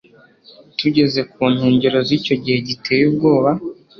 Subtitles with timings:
[0.79, 3.51] Tugeze ku nkengero zicyo gihe giteye ubwoba